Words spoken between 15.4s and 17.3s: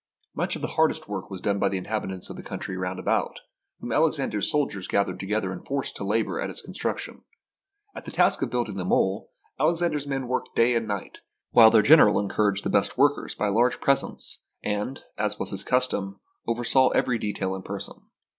his custom, oversaw every